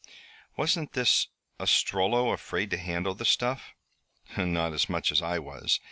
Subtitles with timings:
[0.57, 1.27] "Wasn't this
[1.59, 3.75] Ostrello afraid to handle the stuff?"
[4.35, 5.79] "Not as much as I was.